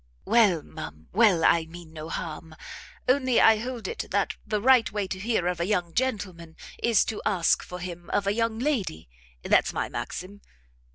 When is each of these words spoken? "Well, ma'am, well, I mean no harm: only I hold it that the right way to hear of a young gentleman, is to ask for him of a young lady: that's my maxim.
"Well, 0.25 0.63
ma'am, 0.63 1.09
well, 1.13 1.45
I 1.45 1.67
mean 1.67 1.93
no 1.93 2.09
harm: 2.09 2.55
only 3.07 3.39
I 3.39 3.57
hold 3.57 3.87
it 3.87 4.05
that 4.09 4.35
the 4.47 4.59
right 4.59 4.91
way 4.91 5.05
to 5.05 5.19
hear 5.19 5.45
of 5.45 5.59
a 5.59 5.67
young 5.67 5.93
gentleman, 5.93 6.55
is 6.81 7.05
to 7.05 7.21
ask 7.23 7.61
for 7.61 7.77
him 7.77 8.09
of 8.09 8.25
a 8.25 8.33
young 8.33 8.57
lady: 8.57 9.09
that's 9.43 9.73
my 9.73 9.89
maxim. 9.89 10.41